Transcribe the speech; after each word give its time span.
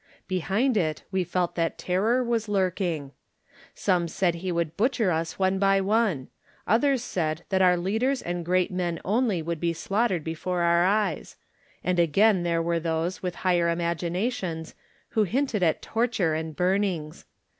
Behind 0.27 0.77
it 0.77 1.03
we 1.11 1.23
felt 1.23 1.53
that 1.53 1.77
terror 1.77 2.23
was 2.23 2.47
lurking. 2.49 3.11
Some 3.75 4.07
said 4.07 4.33
he 4.33 4.51
would 4.51 4.75
butcher 4.75 5.11
us 5.11 5.37
one 5.37 5.59
by 5.59 5.79
one; 5.79 6.29
others 6.65 7.03
said 7.03 7.43
that 7.49 7.61
our 7.61 7.77
leaders 7.77 8.23
and 8.23 8.43
great 8.43 8.71
men 8.71 8.99
only 9.05 9.43
would 9.43 9.59
be 9.59 9.73
slaughtered 9.73 10.23
before 10.23 10.61
our 10.63 10.85
eyes; 10.85 11.35
and 11.83 11.99
again 11.99 12.41
there 12.41 12.63
were 12.63 12.79
those 12.79 13.21
with 13.21 13.35
higher 13.45 13.69
imaginations 13.69 14.73
who 15.09 15.21
hinted 15.21 15.61
at 15.61 15.83
torture 15.83 16.33
and 16.33 16.55
burnings. 16.55 17.25